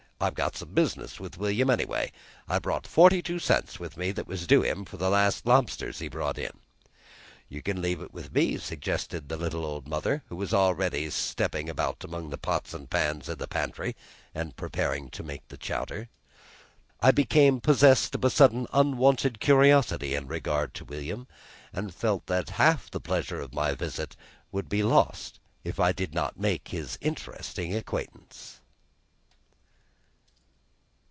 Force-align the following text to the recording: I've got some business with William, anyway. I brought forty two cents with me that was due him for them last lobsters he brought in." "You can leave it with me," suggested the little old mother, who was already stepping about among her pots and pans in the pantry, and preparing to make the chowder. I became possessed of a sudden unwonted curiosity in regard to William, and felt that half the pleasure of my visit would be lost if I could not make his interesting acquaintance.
I've 0.23 0.35
got 0.35 0.55
some 0.55 0.69
business 0.75 1.19
with 1.19 1.39
William, 1.39 1.71
anyway. 1.71 2.11
I 2.47 2.59
brought 2.59 2.85
forty 2.85 3.23
two 3.23 3.39
cents 3.39 3.79
with 3.79 3.97
me 3.97 4.11
that 4.11 4.27
was 4.27 4.45
due 4.45 4.61
him 4.61 4.85
for 4.85 4.97
them 4.97 5.09
last 5.13 5.47
lobsters 5.47 5.97
he 5.97 6.09
brought 6.09 6.37
in." 6.37 6.51
"You 7.49 7.63
can 7.63 7.81
leave 7.81 8.01
it 8.03 8.13
with 8.13 8.31
me," 8.31 8.59
suggested 8.59 9.29
the 9.29 9.35
little 9.37 9.65
old 9.65 9.87
mother, 9.87 10.21
who 10.29 10.35
was 10.35 10.53
already 10.53 11.09
stepping 11.09 11.69
about 11.71 12.03
among 12.03 12.29
her 12.29 12.37
pots 12.37 12.71
and 12.71 12.87
pans 12.87 13.29
in 13.29 13.39
the 13.39 13.47
pantry, 13.47 13.95
and 14.35 14.55
preparing 14.55 15.09
to 15.09 15.23
make 15.23 15.47
the 15.47 15.57
chowder. 15.57 16.07
I 16.99 17.09
became 17.09 17.59
possessed 17.59 18.13
of 18.13 18.23
a 18.23 18.29
sudden 18.29 18.67
unwonted 18.71 19.39
curiosity 19.39 20.13
in 20.13 20.27
regard 20.27 20.75
to 20.75 20.85
William, 20.85 21.25
and 21.73 21.95
felt 21.95 22.27
that 22.27 22.51
half 22.61 22.91
the 22.91 23.01
pleasure 23.01 23.39
of 23.41 23.55
my 23.55 23.73
visit 23.73 24.15
would 24.51 24.69
be 24.69 24.83
lost 24.83 25.39
if 25.63 25.79
I 25.79 25.93
could 25.93 26.13
not 26.13 26.39
make 26.39 26.67
his 26.67 26.99
interesting 27.01 27.75
acquaintance. 27.75 28.59